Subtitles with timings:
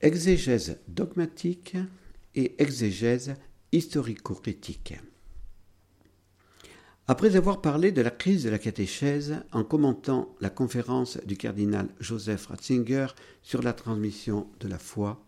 [0.00, 1.76] Exégèse dogmatique
[2.36, 3.34] et exégèse
[3.72, 4.94] historico-critique.
[7.08, 11.88] Après avoir parlé de la crise de la catéchèse en commentant la conférence du cardinal
[11.98, 13.08] Joseph Ratzinger
[13.42, 15.24] sur la transmission de la foi,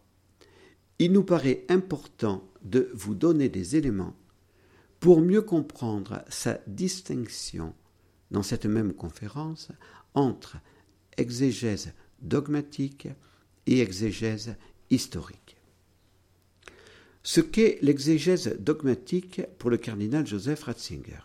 [1.01, 4.15] il nous paraît important de vous donner des éléments
[5.01, 7.75] pour mieux comprendre sa distinction
[8.31, 9.73] dans cette même conférence
[10.15, 10.59] entre
[11.17, 13.09] exégèse dogmatique
[13.71, 14.57] et exégèse
[14.91, 15.57] historique.
[17.23, 21.21] Ce qu'est l'exégèse dogmatique pour le cardinal Joseph Ratzinger.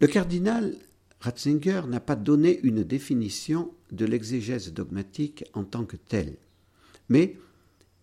[0.00, 0.76] Le cardinal
[1.20, 6.36] Ratzinger n'a pas donné une définition de l'exégèse dogmatique en tant que telle,
[7.08, 7.36] mais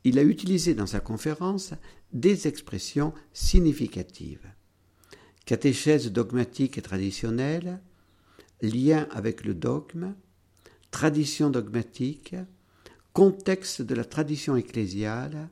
[0.06, 1.74] il a utilisé dans sa conférence
[2.14, 4.48] des expressions significatives.
[5.46, 7.82] Catéchèse dogmatique et traditionnelle,
[8.62, 10.16] lien avec le dogme,
[10.92, 12.36] tradition dogmatique,
[13.14, 15.50] contexte de la tradition ecclésiale,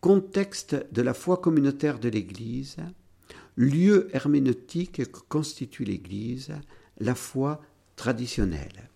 [0.00, 2.76] contexte de la foi communautaire de l'Église,
[3.56, 6.52] lieu herméneutique que constitue l'Église,
[6.98, 7.60] la foi
[7.96, 8.88] traditionnelle.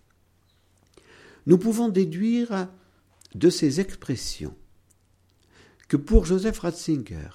[1.45, 2.67] Nous pouvons déduire
[3.35, 4.55] de ces expressions
[5.87, 7.29] que pour Joseph Ratzinger,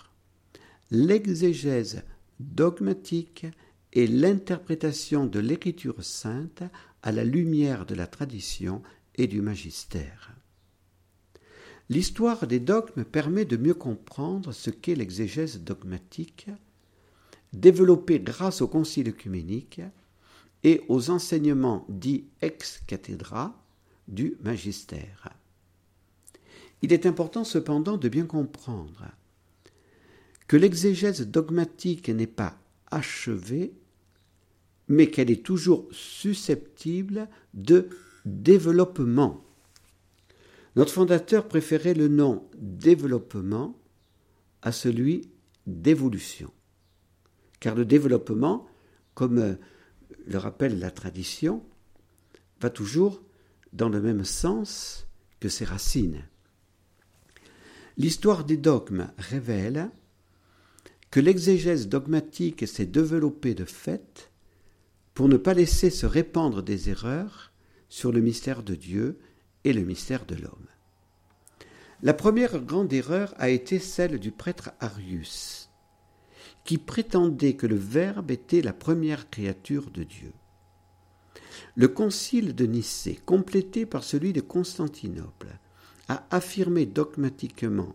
[0.90, 2.02] l'exégèse
[2.40, 3.46] dogmatique
[3.92, 6.62] est l'interprétation de l'écriture sainte
[7.02, 8.82] à la lumière de la tradition
[9.16, 10.32] et du magistère.
[11.88, 16.48] L'histoire des dogmes permet de mieux comprendre ce qu'est l'exégèse dogmatique,
[17.52, 19.80] développée grâce au concile œcuménique
[20.62, 23.60] et aux enseignements dits ex cathedra
[24.06, 25.30] du magistère.
[26.82, 29.04] Il est important cependant de bien comprendre
[30.46, 32.56] que l'exégèse dogmatique n'est pas
[32.90, 33.72] achevée
[34.90, 37.88] mais qu'elle est toujours susceptible de
[38.26, 39.44] développement.
[40.74, 43.78] Notre fondateur préférait le nom développement
[44.62, 45.30] à celui
[45.68, 46.52] d'évolution.
[47.60, 48.66] Car le développement,
[49.14, 49.56] comme
[50.26, 51.62] le rappelle la tradition,
[52.60, 53.22] va toujours
[53.72, 55.06] dans le même sens
[55.38, 56.24] que ses racines.
[57.96, 59.88] L'histoire des dogmes révèle
[61.12, 64.29] que l'exégèse dogmatique s'est développée de fait
[65.20, 67.52] pour ne pas laisser se répandre des erreurs
[67.90, 69.18] sur le mystère de Dieu
[69.64, 70.66] et le mystère de l'homme.
[72.00, 75.68] La première grande erreur a été celle du prêtre Arius,
[76.64, 80.32] qui prétendait que le Verbe était la première créature de Dieu.
[81.74, 85.58] Le concile de Nicée, complété par celui de Constantinople,
[86.08, 87.94] a affirmé dogmatiquement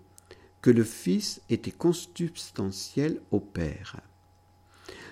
[0.61, 3.99] que le Fils était consubstantiel au Père.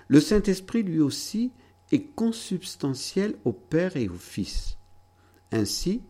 [0.09, 1.51] Le Saint-Esprit lui aussi
[1.91, 4.77] est consubstantiel au Père et au Fils.
[5.51, 6.01] Ainsi,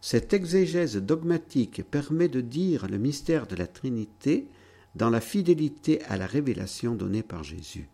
[0.00, 4.48] cette exégèse dogmatique permet de dire le mystère de la Trinité
[4.94, 7.88] dans la fidélité à la révélation donnée par Jésus.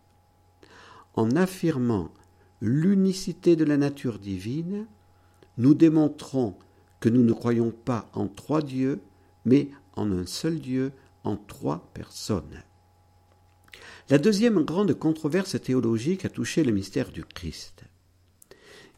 [1.15, 2.11] En affirmant
[2.61, 4.85] l'unicité de la nature divine,
[5.57, 6.55] nous démontrons
[6.99, 9.01] que nous ne croyons pas en trois dieux,
[9.45, 12.63] mais en un seul Dieu, en trois personnes.
[14.09, 17.83] La deuxième grande controverse théologique a touché le mystère du Christ.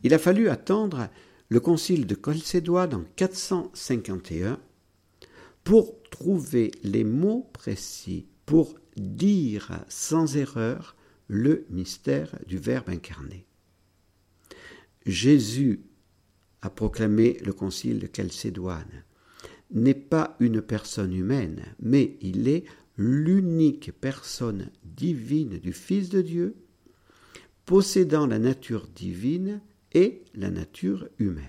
[0.04, 1.10] Il a fallu attendre
[1.50, 4.60] le concile de Chalcédoine en 451
[5.64, 10.96] pour trouver les mots précis pour dire sans erreur
[11.28, 13.46] le mystère du Verbe incarné.
[15.06, 15.82] Jésus,
[16.66, 19.04] a proclamé le concile de Chalcédoine,
[19.72, 22.66] n'est pas une personne humaine, mais il est
[22.98, 26.56] l'unique personne divine du Fils de Dieu,
[27.66, 29.62] possédant la nature divine
[29.94, 31.46] et la nature humaine.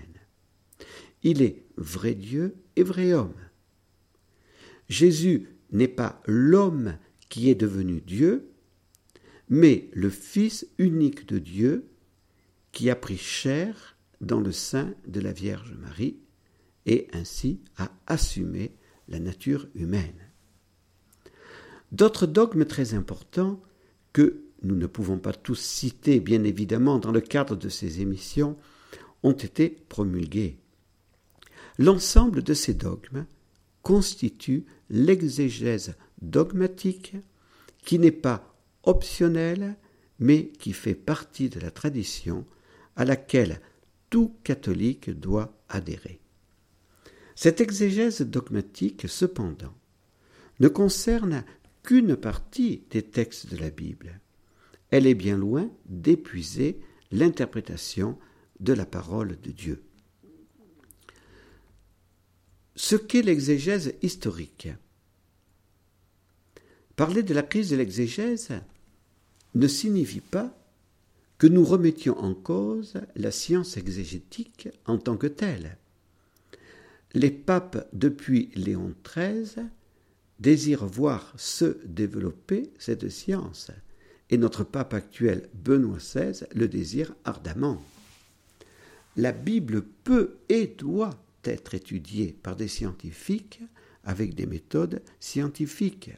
[1.23, 3.33] Il est vrai Dieu et vrai homme.
[4.89, 6.97] Jésus n'est pas l'homme
[7.29, 8.49] qui est devenu Dieu,
[9.49, 11.87] mais le Fils unique de Dieu
[12.71, 16.17] qui a pris chair dans le sein de la Vierge Marie
[16.85, 18.71] et ainsi a assumé
[19.07, 20.26] la nature humaine.
[21.91, 23.61] D'autres dogmes très importants
[24.13, 28.57] que nous ne pouvons pas tous citer, bien évidemment, dans le cadre de ces émissions,
[29.23, 30.57] ont été promulgués.
[31.77, 33.25] L'ensemble de ces dogmes
[33.83, 37.15] constitue l'exégèse dogmatique
[37.85, 39.75] qui n'est pas optionnelle,
[40.19, 42.45] mais qui fait partie de la tradition
[42.95, 43.61] à laquelle
[44.09, 46.19] tout catholique doit adhérer.
[47.35, 49.75] Cette exégèse dogmatique, cependant,
[50.59, 51.43] ne concerne
[51.87, 54.19] qu'une partie des textes de la Bible.
[54.91, 56.81] Elle est bien loin d'épuiser
[57.13, 58.19] l'interprétation
[58.59, 59.81] de la parole de Dieu.
[62.75, 64.67] Ce qu'est l'exégèse historique?
[66.97, 68.49] Parler de la crise de l'exégèse
[69.55, 70.53] ne signifie pas
[71.37, 75.77] que nous remettions en cause la science exégétique en tant que telle.
[77.13, 79.69] Les papes depuis Léon XIII
[80.39, 83.71] désirent voir se développer cette science,
[84.29, 87.81] et notre pape actuel Benoît XVI le désire ardemment.
[89.15, 93.61] La Bible peut et doit être étudiée par des scientifiques
[94.03, 96.11] avec des méthodes scientifiques.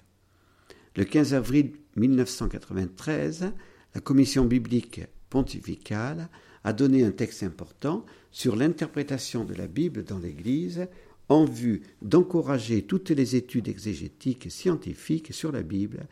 [0.95, 3.51] Le 15 avril 1993,
[3.95, 6.29] la commission biblique pontificale
[6.63, 10.87] a donné un texte important sur l'interprétation de la Bible dans l'Église
[11.29, 16.07] en vue d'encourager toutes les études exégétiques et scientifiques sur la Bible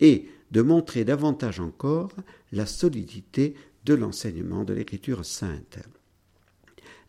[0.00, 2.12] et de montrer davantage encore
[2.52, 5.78] la solidité de l'enseignement de l'Écriture sainte.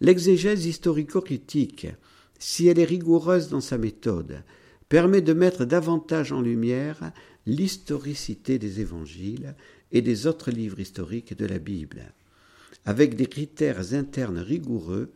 [0.01, 1.87] L'exégèse historico-critique,
[2.37, 4.43] si elle est rigoureuse dans sa méthode,
[4.89, 7.11] permet de mettre davantage en lumière
[7.45, 9.55] l'historicité des évangiles
[9.91, 12.13] et des autres livres historiques de la Bible.
[12.83, 15.11] Avec des critères internes rigoureux,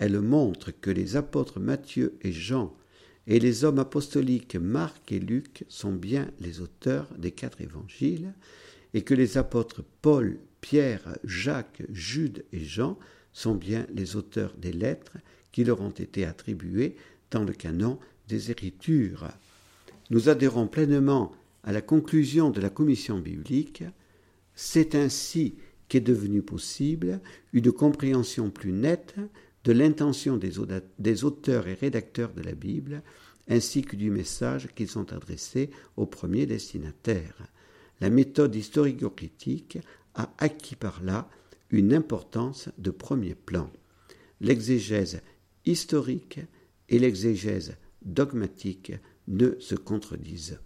[0.00, 2.74] elle montre que les apôtres Matthieu et Jean
[3.26, 8.32] et les hommes apostoliques Marc et Luc sont bien les auteurs des quatre évangiles,
[8.94, 12.98] et que les apôtres Paul, Pierre, Jacques, Jude et Jean
[13.32, 15.18] sont bien les auteurs des lettres
[15.52, 16.96] qui leur ont été attribuées
[17.30, 19.28] dans le canon des Écritures.
[20.08, 21.30] Nous adhérons pleinement
[21.62, 23.84] à la conclusion de la commission biblique.
[24.54, 25.56] C'est ainsi
[25.88, 27.20] qu'est devenue possible
[27.52, 29.14] une compréhension plus nette
[29.64, 33.02] de l'intention des auteurs et rédacteurs de la Bible,
[33.48, 37.48] ainsi que du message qu'ils ont adressé aux premiers destinataires.
[38.00, 39.78] La méthode historico-critique
[40.14, 41.28] a acquis par là
[41.70, 43.70] une importance de premier plan.
[44.40, 45.20] L'exégèse
[45.66, 46.40] historique
[46.88, 48.92] et l'exégèse dogmatique
[49.28, 50.58] ne se contredisent.